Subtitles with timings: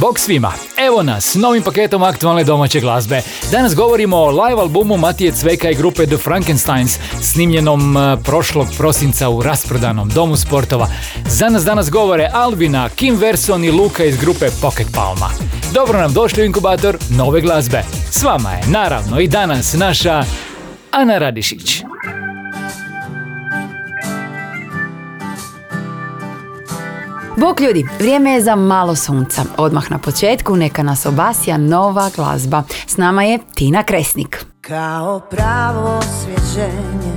[0.00, 3.22] Bog svima, evo nas, novim paketom aktualne domaće glazbe.
[3.52, 9.28] Danas govorimo o live albumu Matije Cveka i grupe The Frankensteins, snimljenom e, prošlog prosinca
[9.28, 10.88] u rasprodanom Domu sportova.
[11.28, 15.30] Za nas danas govore Albina, Kim Verson i Luka iz grupe Pocket Palma.
[15.74, 17.82] Dobro nam došli u inkubator nove glazbe.
[18.10, 20.24] S vama je, naravno, i danas naša
[20.90, 21.82] Ana Radišić.
[27.40, 29.42] Bok ljudi, vrijeme je za malo sunca.
[29.56, 32.62] Odmah na početku neka nas obasja nova glazba.
[32.86, 34.44] S nama je Tina Kresnik.
[34.60, 37.12] Kao pravo osvježenje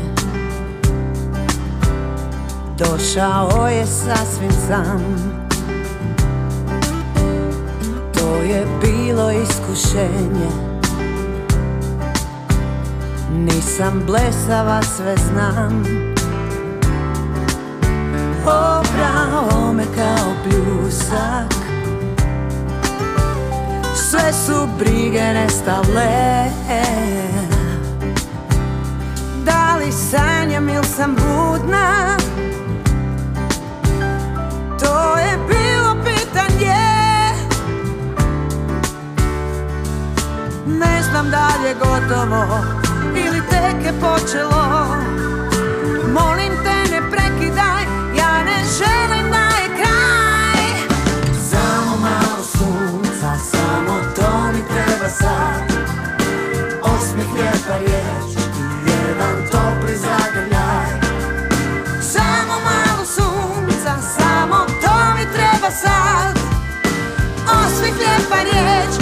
[2.77, 5.01] Došao je sasvim sam
[8.13, 10.49] To je bilo iskušenje
[13.31, 15.83] Nisam blesava, sve znam
[18.45, 21.53] Obrao me kao pljusak.
[23.95, 26.45] Sve su brige nestale.
[29.45, 32.17] Da li sanjam ili sam budna?
[34.79, 36.75] To je bilo pitanje.
[40.67, 42.59] Ne znam da li je gotovo
[43.15, 44.60] Ili tek je počelo
[57.79, 60.89] Riječ I jedan topli zagrljaj.
[62.01, 66.37] Samo malo sunca Samo to mi treba sad.
[67.47, 69.00] Osmijeh lijepa riječ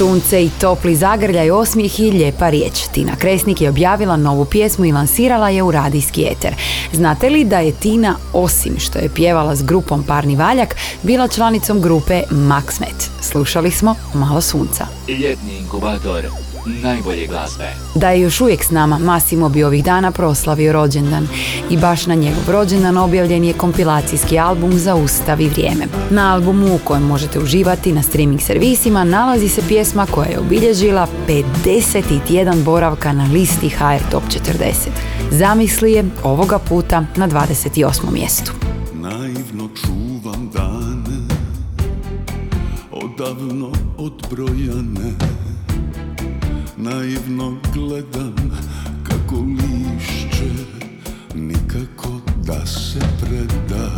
[0.00, 2.88] Sunce i topli zagrljaj, osmijeh i lijepa riječ.
[2.92, 6.54] Tina Kresnik je objavila novu pjesmu i lansirala je u radijski eter.
[6.92, 11.80] Znate li da je Tina, osim što je pjevala s grupom Parni Valjak, bila članicom
[11.80, 13.10] grupe Maxmet?
[13.20, 14.86] Slušali smo Malo sunca.
[15.08, 16.24] Ljetni inkubator.
[16.66, 17.64] Najbolje glazbe.
[17.94, 21.28] Da je još uvijek s nama, Massimo bi ovih dana proslavio rođendan
[21.70, 25.86] i baš na njegov rođendan objavljen je kompilacijski album za Ustav i vrijeme.
[26.10, 31.06] Na albumu u kojem možete uživati na streaming servisima nalazi se pjesma koja je obilježila
[31.64, 34.72] 50 tjedan boravka na listi HR Top 40.
[35.30, 38.12] Zamisli je ovoga puta na 28.
[38.12, 38.52] mjestu.
[38.94, 41.20] Naivno čuvam dane
[42.92, 45.39] Odavno odbrojane
[46.82, 48.34] Naivno gledam
[49.02, 50.50] kako lišće
[51.34, 53.90] Nikako da se preda.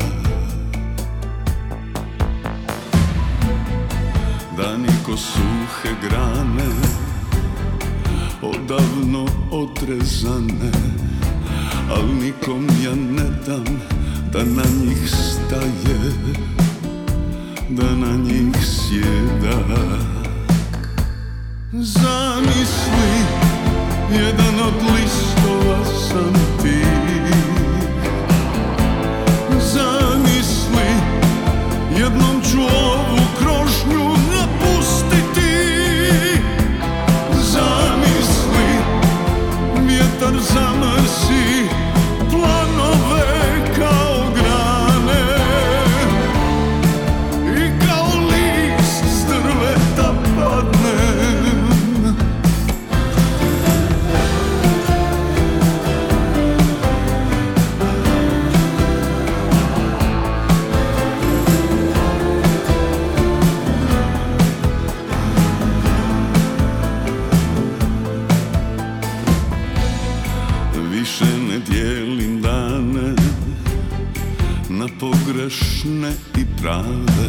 [4.57, 6.69] Da niko suhe grane
[8.43, 10.73] Odavno odrezane
[11.91, 13.65] Al nikom ja ne dam
[14.33, 16.13] da na njih staje
[17.69, 20.22] Da na njih sjeda
[21.81, 23.13] Zamisli,
[24.11, 26.33] jedan od listova sam
[26.63, 26.85] ti.
[29.61, 30.89] Zamisli,
[31.99, 35.53] jednom ću ovu krošnju napustiti.
[37.33, 38.69] Zamisli,
[39.87, 41.82] vjetar zamrsi
[75.33, 77.29] pogrešne i prave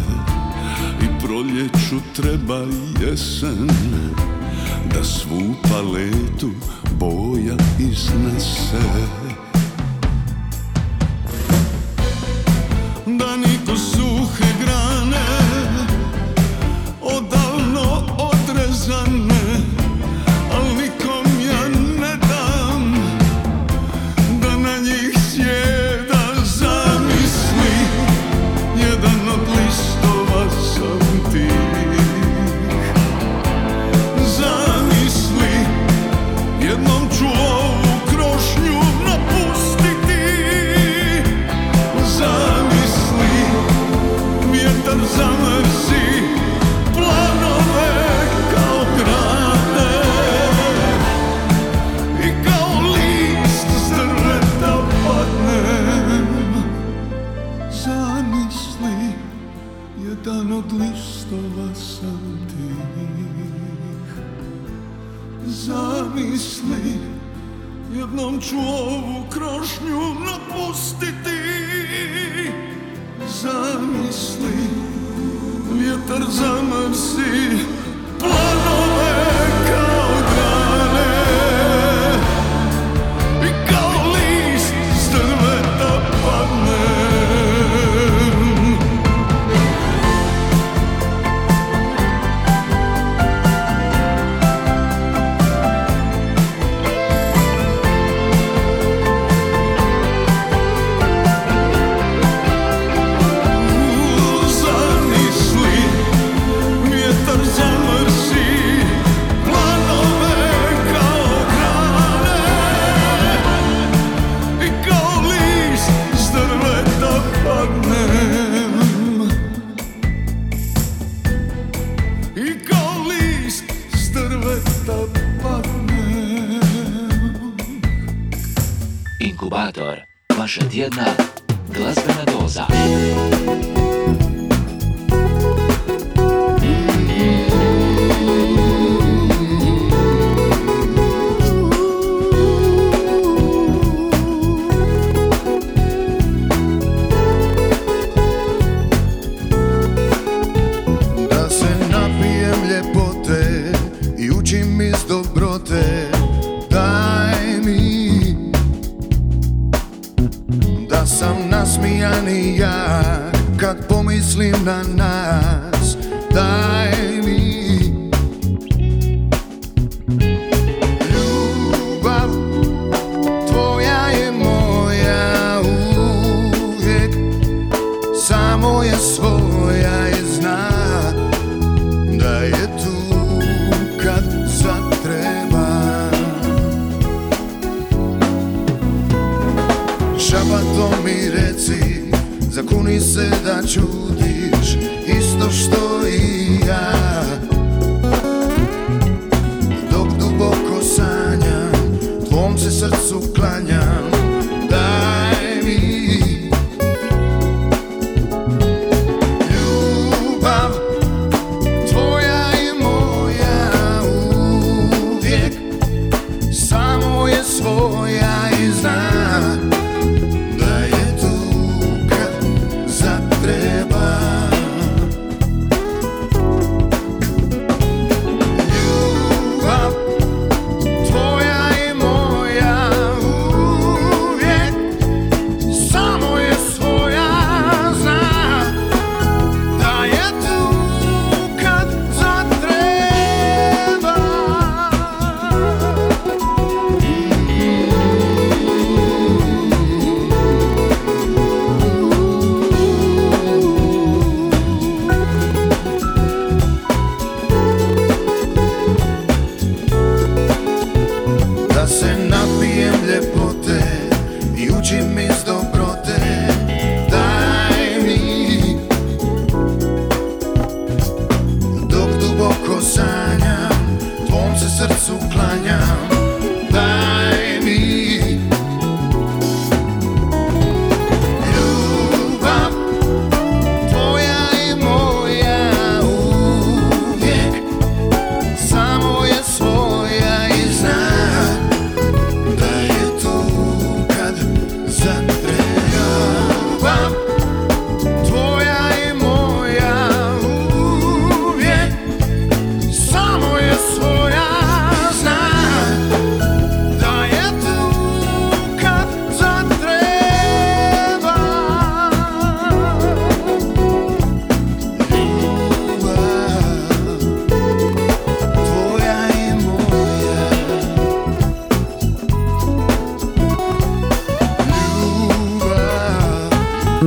[1.02, 2.60] I proljeću treba
[3.02, 3.70] jesen
[4.94, 6.50] da svu paletu
[7.00, 8.82] boja iznese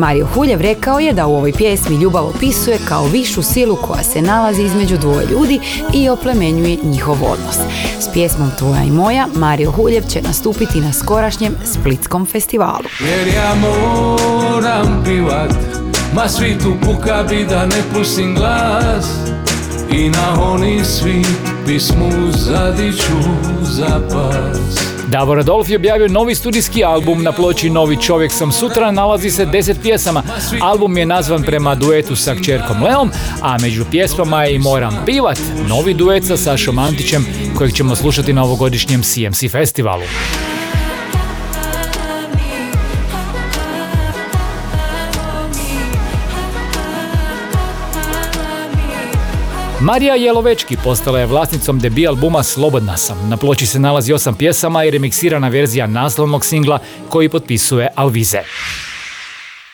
[0.07, 4.23] Mario Huljev rekao je da u ovoj pjesmi ljubav opisuje kao višu silu koja se
[4.23, 5.61] nalazi između dvoje ljudi
[5.95, 7.57] i oplemenjuje njihov odnos.
[8.01, 12.85] S pjesmom Tvoja i moja Mario Huljev će nastupiti na skorašnjem Splitskom festivalu.
[13.01, 15.55] Jer ja moram pivat
[16.15, 19.07] Ma svi tu puka bi da ne pustim glas
[19.91, 21.23] I na oni svi
[21.67, 23.19] pismu zadiću
[23.63, 28.91] za pas Davor Adolf je objavio novi studijski album na ploči Novi čovjek sam sutra,
[28.91, 30.23] nalazi se 10 pjesama.
[30.61, 33.11] Album je nazvan prema duetu sa kćerkom Leom,
[33.43, 38.33] a među pjesmama je i Moram pivat, novi duet sa Sašom Antićem, kojeg ćemo slušati
[38.33, 40.05] na ovogodišnjem CMC festivalu.
[49.87, 53.29] Marija Jelovečki postala je vlasnicom debi albuma Slobodna sam.
[53.29, 56.79] Na ploči se nalazi osam pjesama i remiksirana verzija naslovnog singla
[57.09, 58.39] koji potpisuje Alvize.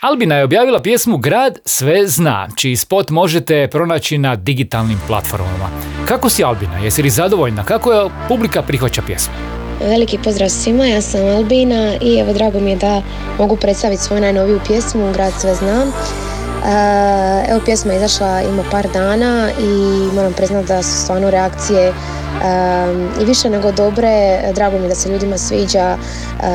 [0.01, 5.71] Albina je objavila pjesmu Grad sve zna, čiji spot možete pronaći na digitalnim platformama.
[6.09, 6.79] Kako si Albina?
[6.79, 7.65] Jesi li zadovoljna?
[7.65, 9.35] Kako je publika prihvaća pjesmu?
[9.81, 13.03] Veliki pozdrav svima, ja sam Albina i evo drago mi je da
[13.39, 15.93] mogu predstaviti svoju najnoviju pjesmu Grad sve znam.
[16.67, 17.13] E,
[17.51, 21.93] Evo pjesma je izašla ima par dana i moram priznati da su stvarno reakcije
[23.21, 24.41] i više nego dobre.
[24.55, 26.47] Drago mi da se ljudima sviđa e,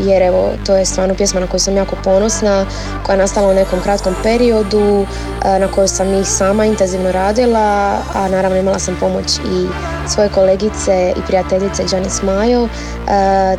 [0.00, 2.66] jer evo to je stvarno pjesma na koju sam jako ponosna
[3.02, 5.06] koja je nastala u nekom kratkom periodu
[5.44, 9.66] e, na kojoj sam i sama intenzivno radila, a naravno imala sam pomoć i
[10.08, 12.68] svoje kolegice i prijateljice Janis Majo,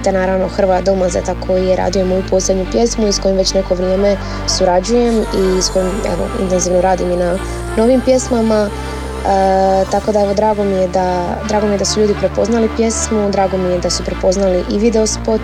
[0.04, 3.76] te naravno Hrvoja Domazeta koji je radio moju posljednju pjesmu i s kojim već neko
[3.76, 4.18] vrijeme
[4.48, 7.38] surađujem i kojim evo, intenzivno radim i na
[7.78, 8.70] novim pjesmama.
[8.70, 12.70] E, tako da evo drago mi je da, drago mi je da su ljudi prepoznali
[12.78, 15.42] pjesmu, drago mi je da su prepoznali i video spot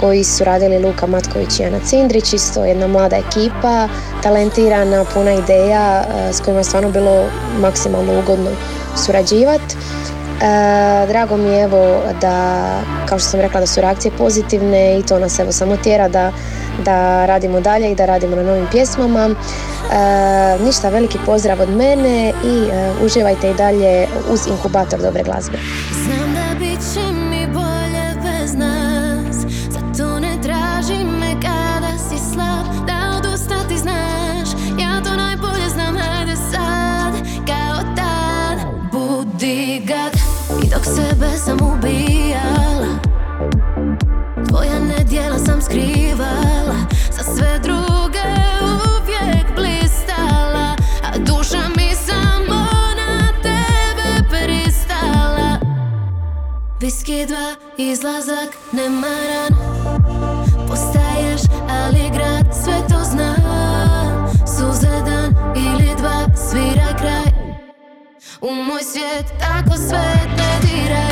[0.00, 3.88] koji su radili Luka Matković i Ana Cindrić, isto jedna mlada ekipa,
[4.22, 7.24] talentirana, puna ideja e, s kojima je stvarno bilo
[7.60, 8.50] maksimalno ugodno
[9.04, 9.76] surađivati.
[10.42, 12.66] E, drago mi je evo da,
[13.08, 16.32] kao što sam rekla, da su reakcije pozitivne i to nas evo samo tjera da,
[16.84, 19.30] da radimo dalje i da radimo na novim pjesmama.
[19.92, 25.58] E, ništa, veliki pozdrav od mene i e, uživajte i dalje uz inkubator dobre glazbe.
[26.04, 29.36] Znam da bit će mi bolje bez nas
[29.70, 34.48] Zato ne traži me kada si slab Da odustati znaš
[34.80, 37.12] Ja to najbolje znam, hajde sad
[37.46, 38.58] Kao tad
[38.92, 40.12] Budi gad
[40.64, 42.75] I dok sebe sam ubijala
[44.48, 46.76] Tvoja nedjela sam skrivala
[47.10, 48.26] Za sve druge
[48.62, 55.58] uvijek blistala A duša mi samo na tebe pristala.
[56.80, 59.54] Viski dva, izlazak nemaran
[60.68, 63.34] Postaješ, ali grad sve to zna
[64.46, 67.32] Suze dan ili dva, svira kraj.
[68.40, 71.05] U moj svijet tako sve ne dira.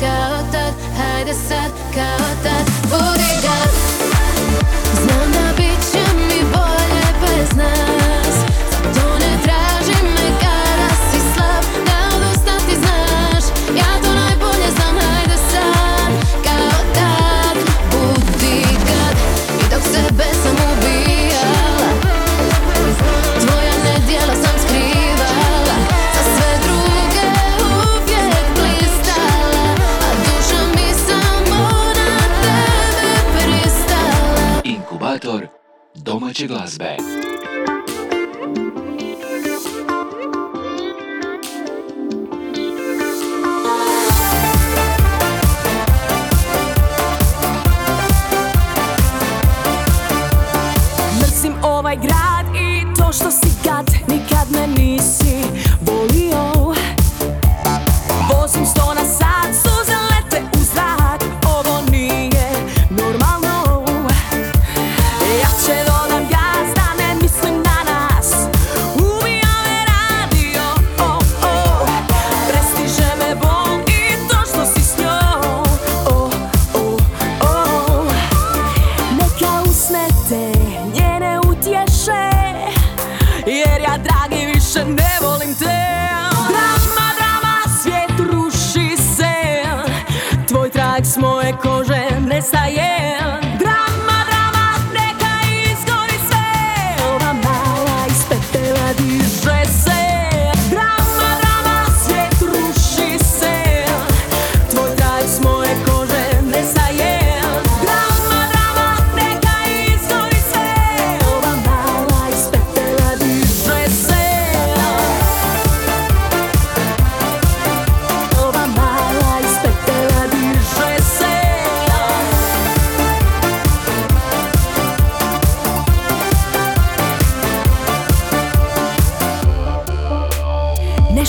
[0.00, 2.75] kao tad Hajde sad
[36.48, 37.25] domaće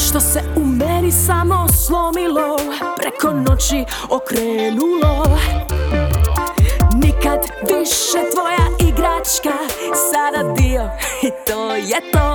[0.08, 2.58] Nešto se u meni samo slomilo
[2.98, 5.38] Preko noći okrenulo.
[6.94, 9.58] Nikad više tvoja igračka
[10.12, 10.90] Sada dio
[11.24, 12.34] i to je to.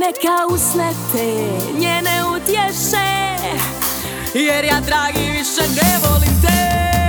[0.00, 1.34] Neka usne te
[1.80, 3.06] njene utješe
[4.34, 7.01] Jer ja dragi više ne volim te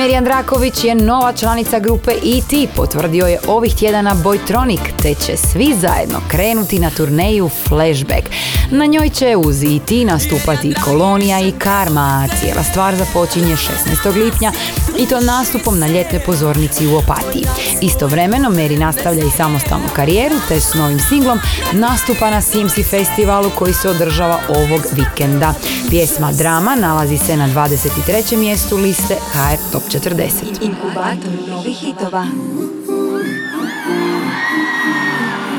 [0.00, 2.66] Merijan Draković je nova članica grupe E.T.
[2.76, 8.28] Potvrdio je ovih tjedana Boytronic, te će svi zajedno krenuti na turneju Flashback.
[8.70, 10.04] Na njoj će uz E.T.
[10.04, 14.24] nastupati Kolonija i Karma, a cijela stvar započinje 16.
[14.24, 14.52] lipnja
[14.98, 17.44] i to nastupom na ljetnoj pozornici u Opatiji.
[17.80, 21.38] Istovremeno Meri nastavlja i samostalnu karijeru, te s novim singlom
[21.72, 25.54] nastupa na Simsi festivalu koji se održava ovog vikenda.
[25.88, 28.36] Pjesma Drama nalazi se na 23.
[28.36, 30.62] mjestu liste HR Top 40.
[30.62, 32.26] Inkubator novih hitova.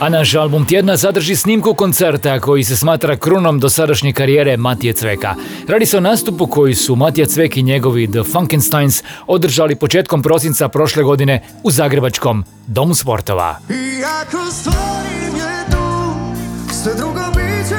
[0.01, 5.35] A naš album tjedna sadrži snimku koncerta koji se smatra krunom dosadašnje karijere Matije Cveka.
[5.67, 10.67] Radi se o nastupu koji su Matija Cvek i njegovi The Funkensteins održali početkom prosinca
[10.67, 13.59] prošle godine u Zagrebačkom Domu sportova.
[13.69, 16.15] I ako stvorim jednu
[16.83, 17.75] Sve drugo bit će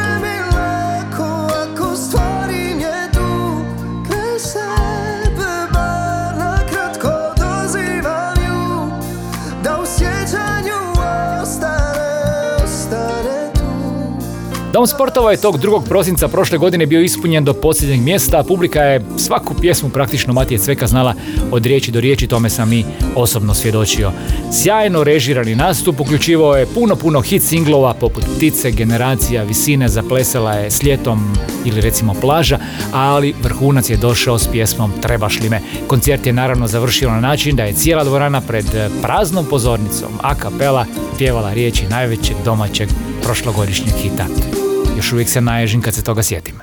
[14.83, 15.85] Dom sportova je tog 2.
[15.89, 20.87] prosinca prošle godine bio ispunjen do posljednjeg mjesta, publika je svaku pjesmu praktično Matije Cveka
[20.87, 21.15] znala
[21.51, 22.85] od riječi do riječi, tome sam i
[23.17, 24.13] osobno svjedočio.
[24.53, 30.71] Sjajno režirani nastup uključivao je puno, puno hit singlova poput Ptice, Generacija, Visine, zaplesala je
[30.71, 32.59] s ljetom ili recimo plaža,
[32.93, 35.61] ali vrhunac je došao s pjesmom Trebaš li me.
[35.87, 38.67] Koncert je naravno završio na način da je cijela dvorana pred
[39.03, 40.87] praznom pozornicom a kapela
[41.19, 42.89] pjevala riječi najvećeg domaćeg
[43.23, 44.52] prošlogodišnjeg hita.
[45.03, 46.55] Još uvijek se naježim kad se toga sjetim.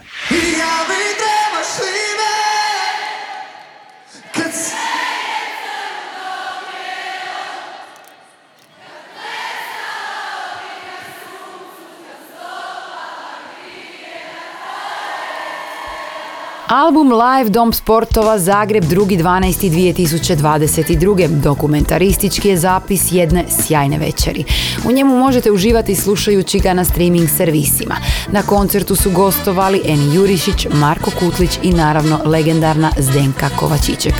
[16.70, 21.42] Album Live Dom sportova Zagreb 2.12.2022.
[21.42, 24.44] Dokumentaristički je zapis jedne sjajne večeri.
[24.88, 27.96] U njemu možete uživati slušajući ga na streaming servisima.
[28.32, 34.14] Na koncertu su gostovali Eni Jurišić, Marko Kutlić i naravno legendarna Zdenka Kovačićek.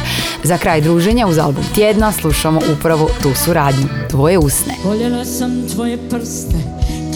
[0.44, 4.74] Za kraj druženja uz album tjedna slušamo upravo tu suradnju, Tvoje usne.
[4.84, 6.56] Voljela sam tvoje prste,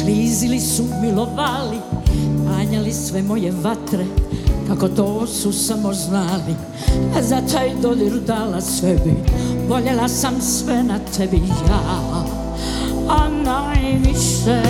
[0.03, 1.77] klizili su milovali,
[2.47, 4.05] panjali sve moje vatre,
[4.67, 6.55] kako to su samo znali.
[7.17, 9.13] A za taj dodir dala sebi,
[9.69, 11.79] voljela sam sve na tebi ja,
[13.09, 14.61] a najviše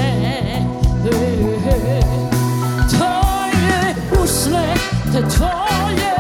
[2.90, 4.74] tvoje usne,
[5.14, 6.16] te tvoje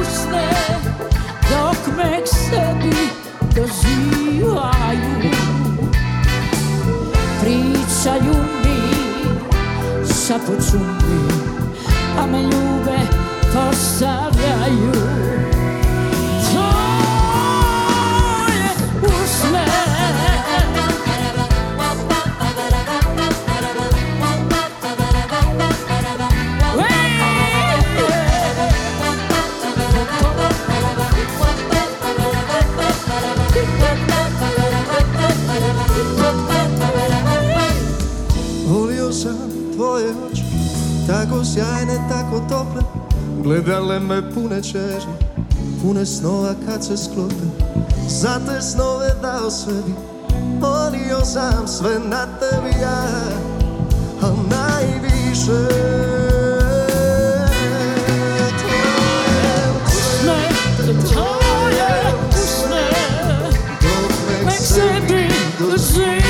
[0.00, 0.48] usne,
[1.50, 2.96] dok me k sebi
[3.54, 5.18] dozivaju.
[7.40, 8.78] Pričaju mi,
[10.06, 11.27] šapuću mi,
[12.18, 12.98] a me ljube
[13.52, 15.27] postavljaju.
[41.58, 42.82] Sjajne, tako tople
[43.42, 45.14] Gledale me pune čežnje
[45.82, 47.46] Pune snova kad se sklope
[48.08, 49.94] Za te snove dao sebi
[50.60, 53.04] Volio sam sve na tebi ja
[54.22, 55.68] Al najviše
[61.12, 61.88] tvoje
[62.28, 62.90] usne,
[64.58, 66.27] sebi dozivaju.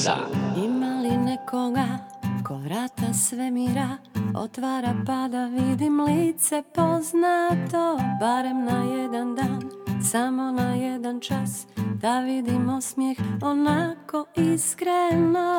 [0.00, 0.16] Doza.
[0.64, 1.86] Ima li nekoga
[2.44, 3.96] ko vrata svemira
[4.34, 9.62] otvara pa da vidim lice poznato barem na jedan dan
[10.02, 11.66] samo na jedan čas
[12.02, 15.56] da vidim osmijeh onako iskreno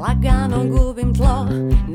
[0.00, 1.46] Lagano gubim tlo,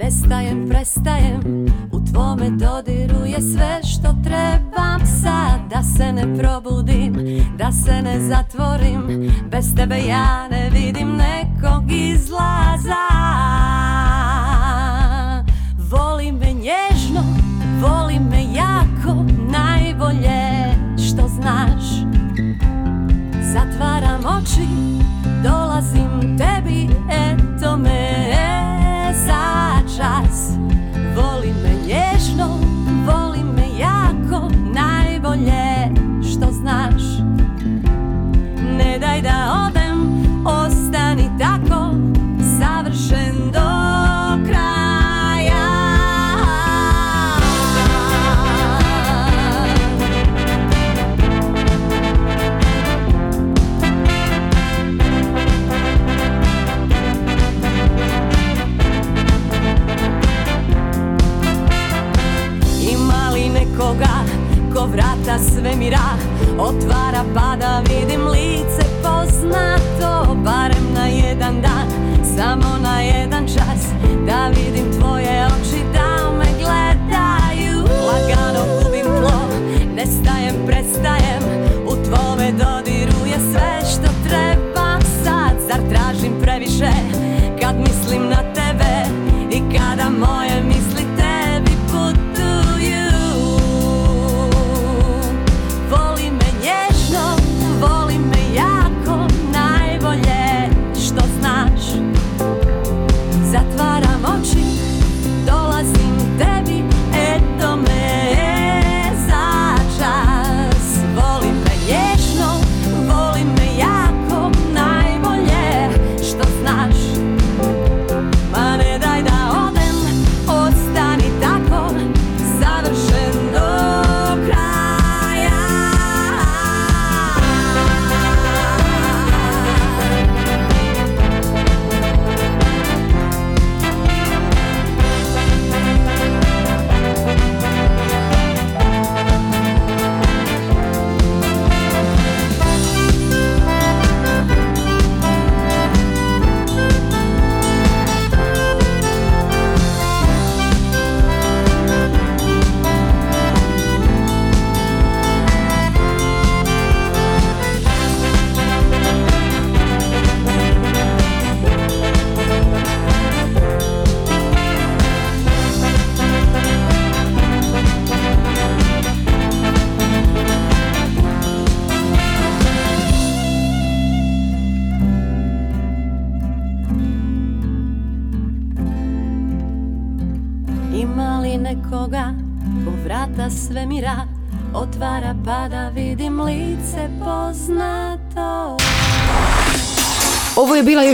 [0.05, 5.05] nestajem, prestajem U tvome dodiru je sve što trebam.
[5.05, 7.15] Sad Da se ne probudim,
[7.57, 9.31] da se ne zatvorim.
[9.51, 13.05] Bez tebe ja ne vidim nekog izlaza.
[15.91, 17.23] Voli me nježno,
[17.81, 20.73] voli me jako Najbolje
[21.07, 21.83] što znaš.
[23.53, 24.67] Zatvaram oči,
[25.43, 28.64] dolazim tebi, eto me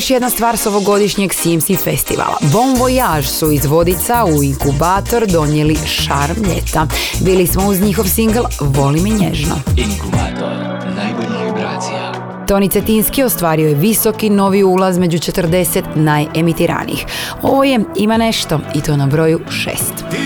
[0.01, 2.37] još jedna stvar s ovogodišnjeg CMC festivala.
[2.41, 6.87] Bon Voyage su iz Vodica u inkubator donijeli šarm ljeta.
[7.19, 9.55] Bili smo uz njihov singl Voli me nježno.
[9.77, 10.53] Inkubator,
[10.95, 12.13] najbolja vibracija.
[12.47, 17.05] Toni Cetinski ostvario je visoki novi ulaz među 40 najemitiranih.
[17.41, 19.69] Ovo je Ima nešto i to na broju 6.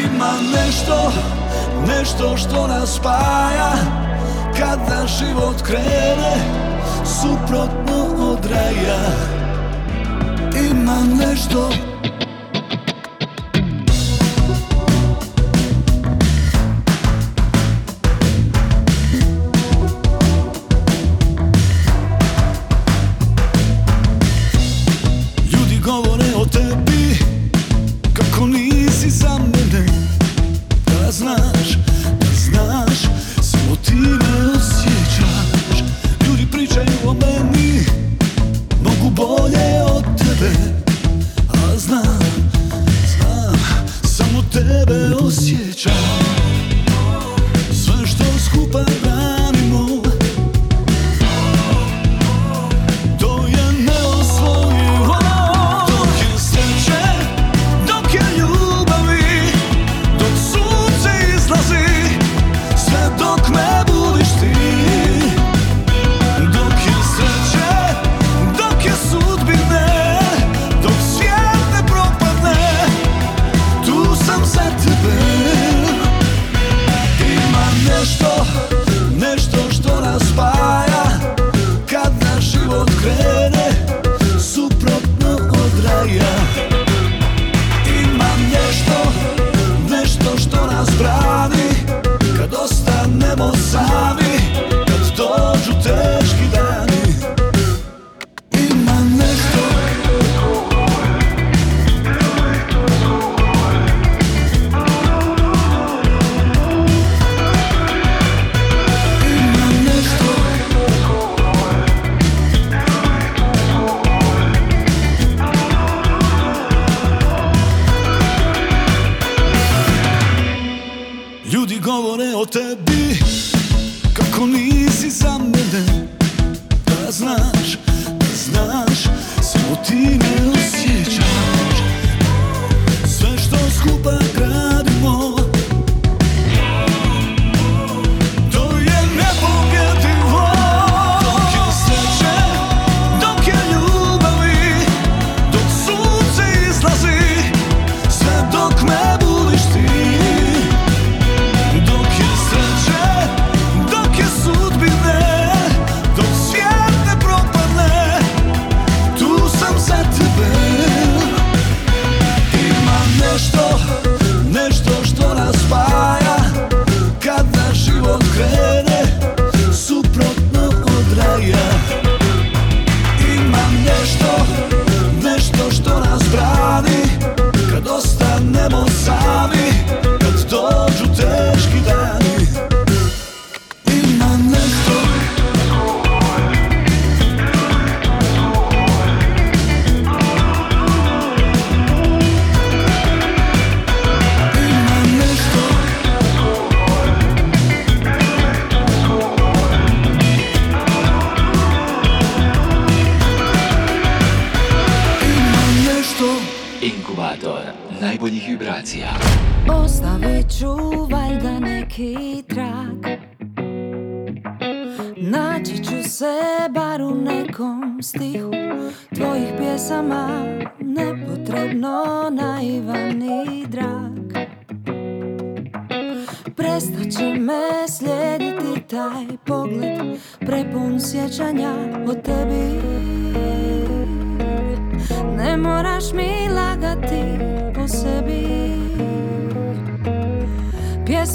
[0.05, 1.11] Ima nešto,
[1.88, 3.73] nešto što nas spaja
[4.57, 6.35] Kad naš život krene,
[7.05, 9.35] suprotno od raja
[10.56, 11.70] imam nešto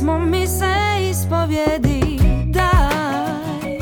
[0.01, 0.75] Pjesmom mi se
[1.11, 3.79] ispovjedi Daj.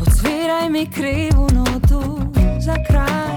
[0.00, 2.20] Odsviraj mi krivu notu
[2.60, 3.36] za kraj.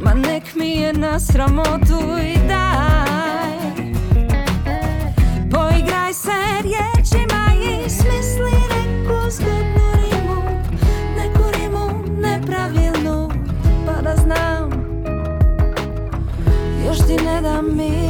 [0.00, 3.58] Ma nek mi je na sramotu i daj.
[5.50, 10.42] Poigraj se riječima i smisli neku zgodnu rimu
[11.16, 13.30] Neku rimu nepravilnu
[13.86, 14.70] pa da znam.
[16.86, 18.05] Još ti ne dam mira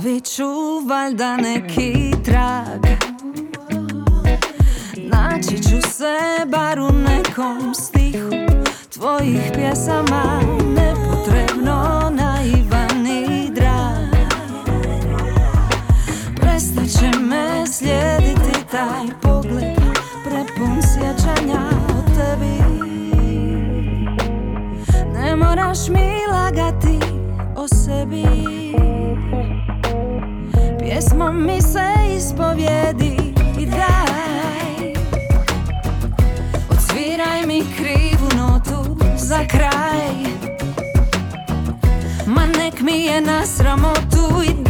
[0.00, 0.44] Ostavit ću
[0.88, 2.86] valjda neki trag.
[4.96, 8.30] Naći ću se bar u nekom stihu.
[8.92, 10.40] Tvojih pjesama
[10.76, 14.28] Nepotrebno naivan i drag.
[16.40, 19.78] Prestat će me slijediti taj pogled
[20.24, 22.80] Prepun sjećanja o tebi.
[25.14, 26.98] Ne moraš mi lagati
[27.56, 28.59] o sebi
[31.20, 33.16] Pjesmom mi se ispovjedi
[33.60, 34.94] i daj.
[36.70, 40.08] Odsviraj mi krivu notu za kraj.
[42.26, 44.69] Ma nek mi je na sramotu i daj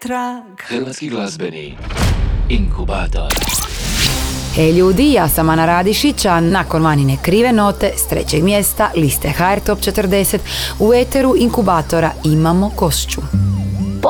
[0.00, 1.76] trag Hrvatski glazbeni
[2.48, 3.34] inkubator.
[4.54, 9.28] Hej ljudi, ja sam Ana Radišić, a nakon vanine krive note s trećeg mjesta liste
[9.28, 10.38] HR Top 40
[10.78, 13.20] u eteru inkubatora imamo košću.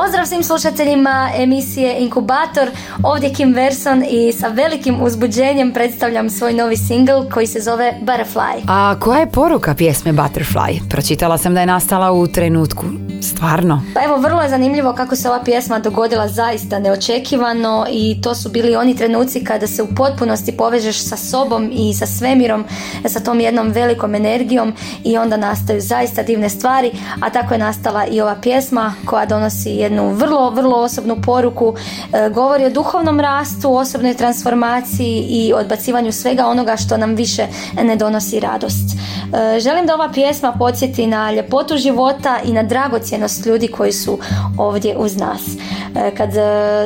[0.08, 2.70] Pozdrav svim slušateljima emisije Inkubator,
[3.02, 8.62] ovdje Kim Verson i sa velikim uzbuđenjem predstavljam svoj novi single koji se zove Butterfly.
[8.68, 10.88] A koja je poruka pjesme Butterfly?
[10.90, 12.84] Pročitala sam da je nastala u trenutku.
[13.22, 13.82] Stvarno?
[13.94, 18.48] Pa evo, vrlo je zanimljivo kako se ova pjesma dogodila zaista neočekivano i to su
[18.48, 22.64] bili oni trenuci kada se u potpunosti povežeš sa sobom i sa svemirom,
[23.06, 24.72] sa tom jednom velikom energijom
[25.04, 29.70] i onda nastaju zaista divne stvari, a tako je nastala i ova pjesma koja donosi
[29.70, 31.74] jednu vrlo, vrlo osobnu poruku,
[32.12, 37.46] e, govori o duhovnom rastu, osobnoj transformaciji i odbacivanju svega onoga što nam više
[37.82, 38.96] ne donosi radost.
[39.34, 44.18] E, Želim da ova pjesma podsjeti na ljepotu života i na dragocjenost ljudi koji su
[44.58, 45.40] ovdje uz nas.
[45.96, 46.40] E, Kad e,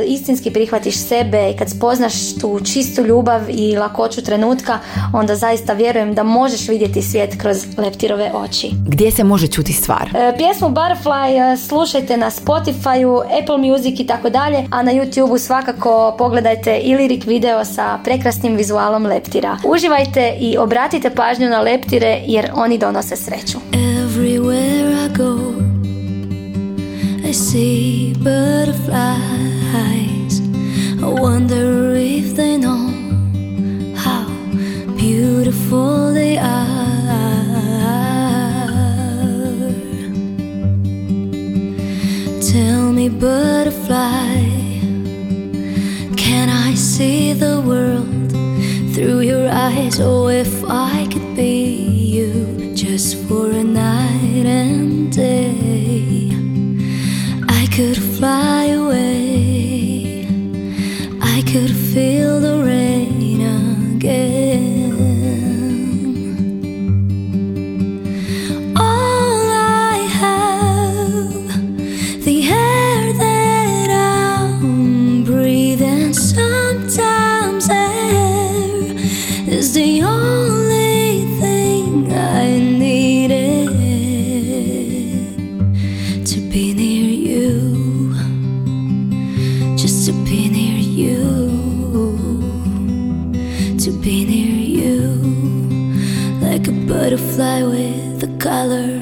[0.06, 4.78] istinski prihvatiš sebe i kad spoznaš tu čistu ljubav i lakoću trenutka,
[5.12, 8.70] onda zaista vjerujem da možeš vidjeti svijet kroz leptirove oči.
[8.86, 10.10] Gdje se može čuti stvar?
[10.36, 16.80] Pjesmu Butterfly slušajte na Spotifyu, Apple Music i tako dalje, a na YouTubeu svakako pogledajte
[16.82, 19.56] i lirik video sa prekrasnim vizualom leptira.
[19.64, 23.58] Uživajte i obratite pažnju na leptire jer oni donose sreću.
[23.72, 25.52] Everywhere I go,
[27.28, 28.92] I see butterflies.
[31.02, 32.90] I wonder if they know
[33.96, 34.24] how
[34.96, 36.82] beautiful they are.
[42.52, 44.44] Tell me, butterfly,
[46.16, 48.21] can I see the world
[48.94, 49.98] through your eyes?
[50.00, 51.74] Oh, if I could be
[52.16, 56.30] you just for a night and day,
[57.48, 60.26] I could fly away.
[61.22, 64.71] I could feel the rain again.
[98.42, 99.01] Color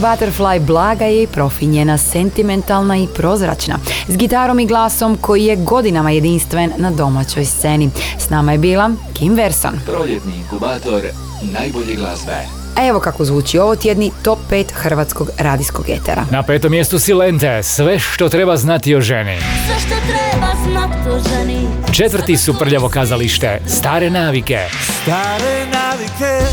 [0.00, 3.78] Butterfly blaga je i profinjena, sentimentalna i prozračna,
[4.08, 7.90] s gitarom i glasom koji je godinama jedinstven na domaćoj sceni.
[8.18, 9.80] S nama je bila Kim Verson.
[9.86, 11.02] Proljetni inkubator
[11.42, 12.32] najbolje glazbe.
[12.76, 16.24] A evo kako zvuči ovo tjedni top 5 hrvatskog radijskog etera.
[16.30, 19.38] Na petom mjestu Silente, sve što treba znati o ženi.
[19.66, 24.58] Sve što treba znat o ženi Četvrti su prljavo kazalište, stare navike.
[25.02, 26.46] Stare navike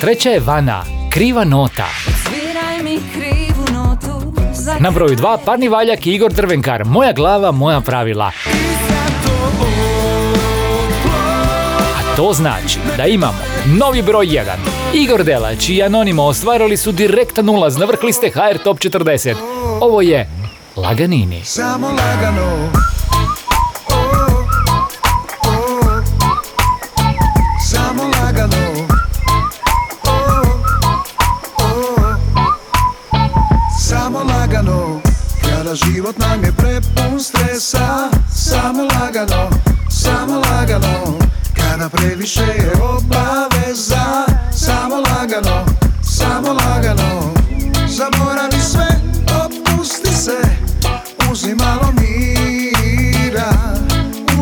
[0.00, 1.88] Treća je Vana, kriva nota.
[4.84, 8.30] Na broju dva Parni Valjak i Igor Drvenkar, moja glava, moja pravila.
[11.96, 14.42] A to znači da imamo novi broj 1.
[14.94, 19.34] Igor Delać i Anonimo ostvarili su direktan ulaz na vrh liste HR Top 40.
[19.80, 20.30] Ovo je
[20.76, 21.40] Laganini.
[21.44, 22.70] Samo lagano
[39.04, 39.50] lagano
[39.88, 41.18] Samo lagano.
[41.54, 45.66] Kada previše je obaveza Samo lagano
[46.02, 47.34] Samo lagano.
[47.88, 48.88] Zaboravi sve
[49.44, 50.40] Opusti se
[51.32, 53.52] Uzmi malo mira.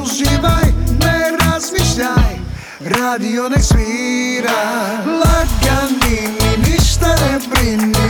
[0.02, 0.66] Uživaj,
[1.00, 2.36] ne razmišljaj
[2.80, 4.62] Radio nek svira.
[5.06, 8.01] Lagani mi ništa ne brini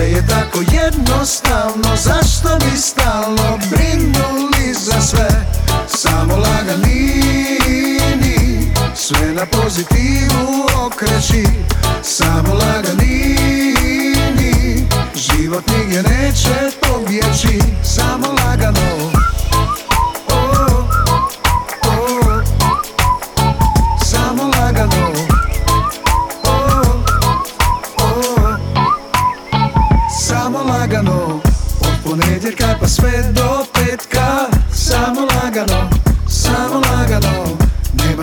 [0.00, 5.28] Sve je tako jednostavno Zašto bi stalno brinuli za sve?
[5.88, 7.50] Samo laganini
[8.94, 11.44] Sve na pozitivu okreći.
[12.02, 13.36] Samo laganini
[15.14, 17.60] Život nigdje neće pobjeći.
[17.82, 19.29] Samo lagano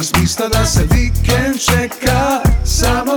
[0.07, 3.13] smisla da se vikend čeka Samo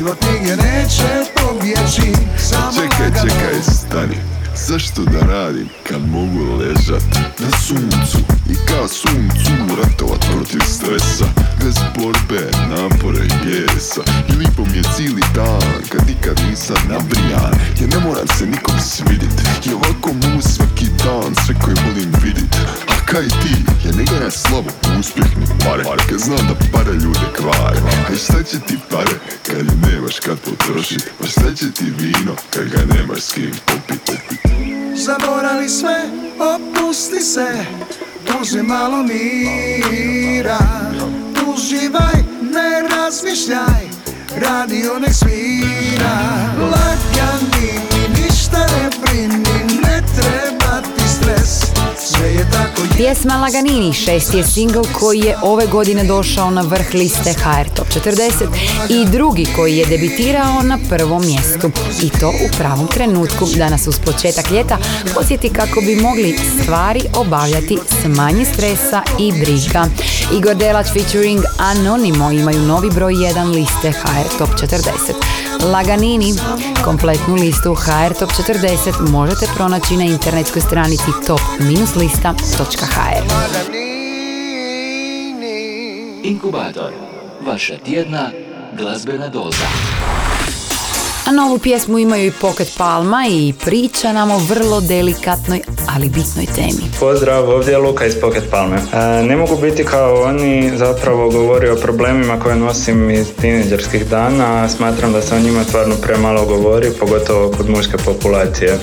[0.00, 3.28] Život nigdje neće pobjeći Samo Čekaj, lagano.
[3.28, 4.16] čekaj, stani.
[4.66, 7.02] Zašto da radim kad mogu ležat
[7.38, 8.18] na suncu
[8.50, 11.24] I kao suncu ratovat protiv stresa?
[11.64, 14.00] Bez borbe, napore, jesa.
[14.28, 18.80] I lipo mi je cijeli dan kad nikad nisam nabrijan Jer ne moram se nikom
[18.80, 19.34] svidit.
[19.66, 22.56] I ovako mogu svaki dan sve koji volim vidit
[23.10, 23.54] kaj ti,
[23.84, 25.84] ja ne gledam slavo uspjeh ni pare.
[26.08, 27.78] Kad znam da pare ljude kvare
[28.12, 32.34] A šta će ti pare kad je nemaš kad potrošit Pa šta će ti vino
[32.50, 34.20] kad ga nemaš s kim popit,
[34.94, 36.04] Zaboravi sve,
[36.54, 37.64] opusti se
[38.40, 40.58] Uzmi malo mira.
[41.46, 43.90] Uživaj, ne razmišljaj
[44.36, 46.18] Radio ne svira.
[46.58, 49.49] Lagani mi ništa ne brini
[52.96, 57.86] Pjesma Laganini šesti je singl koji je ove godine došao na vrh liste HR Top
[57.88, 58.30] 40
[58.88, 61.70] i drugi koji je debitirao na prvom mjestu.
[62.02, 64.78] I to u pravom trenutku da nas uz početak ljeta
[65.14, 69.86] posjeti kako bi mogli stvari obavljati s manje stresa i briga.
[70.38, 74.86] Igor Delač featuring Anonimo imaju novi broj 1 liste HR Top 40.
[75.62, 76.34] Laganini,
[76.84, 81.10] kompletnu listu HR Top 40 možete pronaći na internetskoj stranici
[86.22, 86.92] Inkubator.
[87.46, 88.30] Vaša tjedna
[88.78, 89.66] glazbena doza.
[91.26, 95.60] A novu pjesmu imaju i Pocket Palma i priča nam o vrlo delikatnoj,
[95.96, 96.90] ali bitnoj temi.
[97.00, 98.76] Pozdrav, ovdje je Luka iz Pocket Palme.
[98.76, 104.62] E, ne mogu biti kao oni, zapravo govori o problemima koje nosim iz tineđerskih dana,
[104.62, 108.70] a smatram da se o njima stvarno premalo govori, pogotovo kod muške populacije.
[108.70, 108.78] E,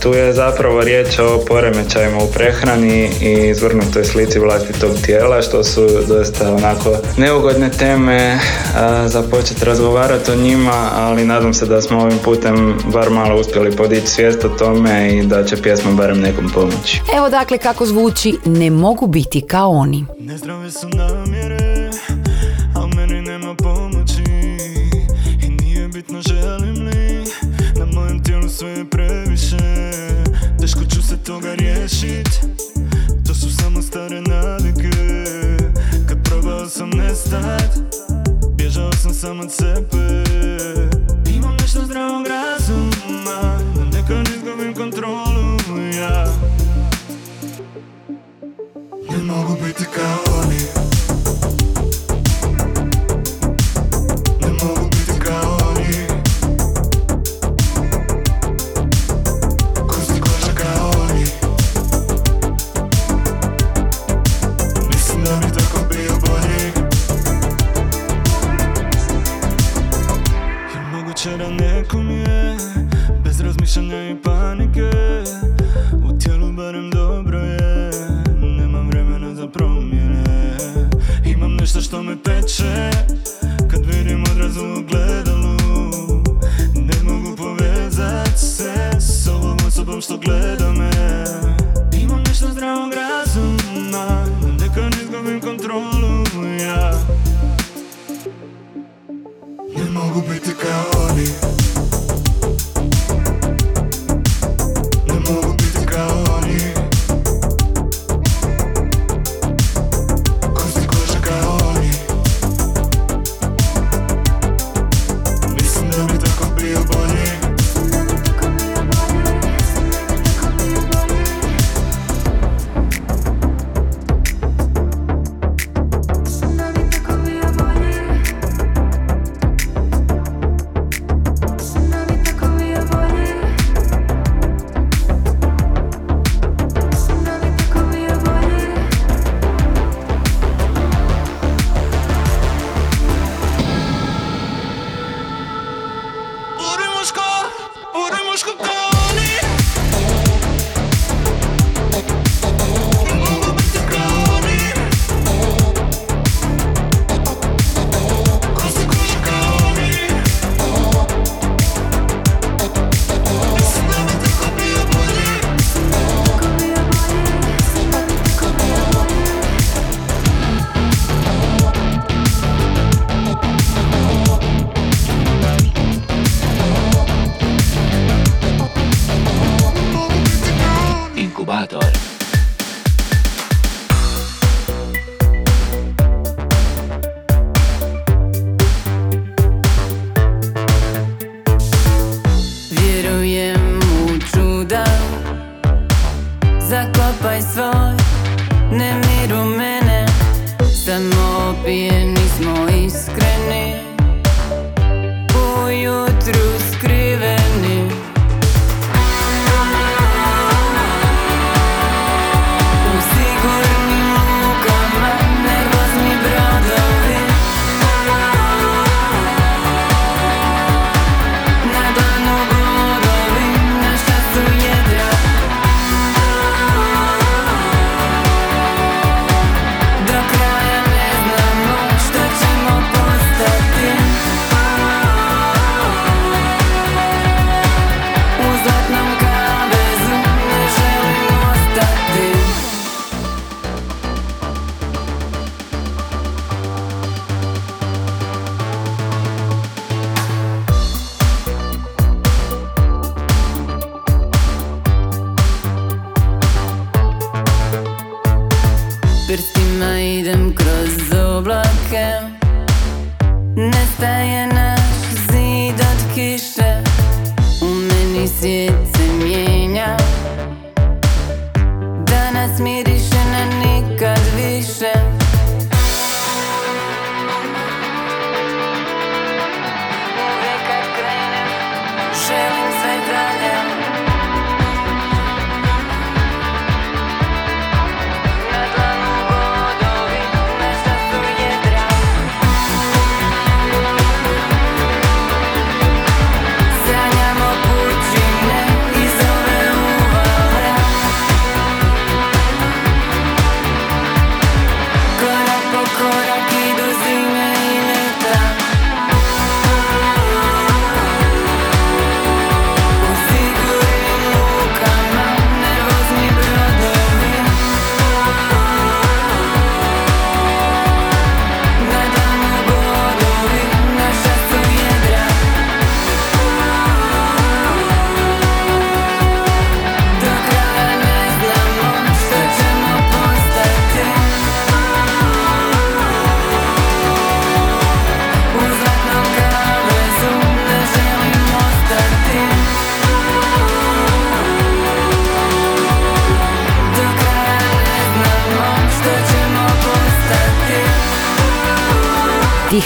[0.00, 5.86] tu je zapravo riječ o poremećajima u prehrani i izvrnutoj slici vlastitog tijela, što su
[6.08, 8.38] dosta onako neugodne teme e,
[9.06, 13.76] za početi razgovarati o njima, ali nadam se da smo ovim putem bar malo uspjeli
[13.76, 17.00] podići svijest o tome i da će pjesma barem nekom pomoći.
[17.16, 20.06] Evo dakle kako zvuči Ne mogu biti kao oni.
[20.18, 21.90] Nezdrave su namjere,
[22.74, 24.22] a meni nema pomoći
[25.42, 27.24] I nije bitno želim li,
[27.78, 29.90] na mojem tijelu sve je previše
[30.60, 32.28] Teško ću se toga riješit,
[33.26, 34.96] to su samo stare navike
[36.08, 37.78] Kad probao sam nestat,
[38.56, 40.20] bježao sam sam od sebe
[41.70, 45.56] nešto zdravog razuma, da nekad izgubim kontrolu
[45.98, 46.24] ja
[49.10, 50.79] Ne mogu biti kao oni
[89.90, 90.89] ovom osobom što gleda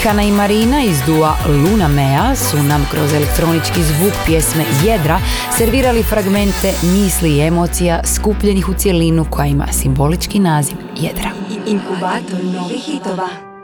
[0.05, 5.19] Tihana i Marina iz dua Luna Mea su nam kroz elektronički zvuk pjesme Jedra
[5.57, 11.29] servirali fragmente misli i emocija skupljenih u cjelinu koja ima simbolički naziv Jedra.
[11.67, 13.54] Inkubator novih hitova.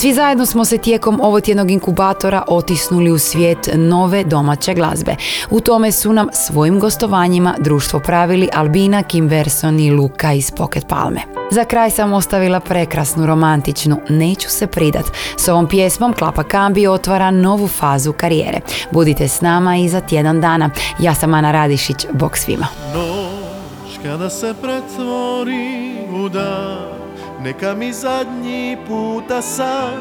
[0.00, 5.16] Svi zajedno smo se tijekom ovotjednog inkubatora otisnuli u svijet nove domaće glazbe.
[5.50, 10.88] U tome su nam svojim gostovanjima društvo pravili Albina, Kim Verson i Luka iz Pocket
[10.88, 11.20] Palme.
[11.50, 15.04] Za kraj sam ostavila prekrasnu romantičnu Neću se pridat.
[15.36, 18.60] S ovom pjesmom Klapa Kambi otvara novu fazu karijere.
[18.90, 20.70] Budite s nama i za tjedan dana.
[20.98, 22.66] Ja sam Ana Radišić, bok svima.
[22.94, 26.97] Noć kada se pretvori u dan
[27.42, 29.98] Neka mi zadnji puta sad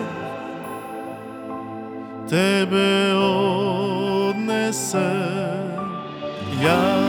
[2.30, 3.14] Tebe
[4.34, 4.98] odnese.
[6.64, 7.08] Ja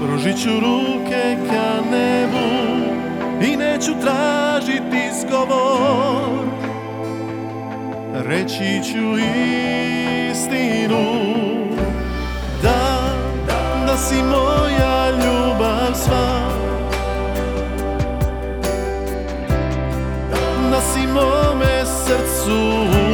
[0.00, 2.46] prožit ću ruke ka nebu
[3.42, 6.46] I neću tražiti izgovor.
[8.14, 9.18] Reći ću
[10.30, 11.06] istinu
[12.62, 13.14] Da,
[13.86, 16.65] da si moja ljubav sva
[21.16, 23.05] mome srcu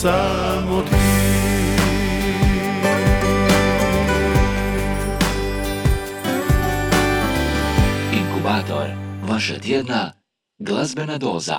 [0.00, 0.96] samo ti
[8.18, 8.86] Inkubator,
[9.22, 10.12] vaša tjedna
[10.58, 11.56] glazbena doza.